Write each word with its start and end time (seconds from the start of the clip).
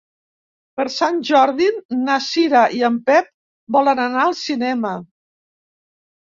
Per 0.79 0.85
Sant 0.93 1.19
Jordi 1.29 1.67
na 2.07 2.17
Cira 2.29 2.63
i 2.79 2.83
en 2.89 2.99
Pep 3.11 3.31
volen 3.79 4.05
anar 4.09 4.27
al 4.27 4.37
cinema. 4.43 4.99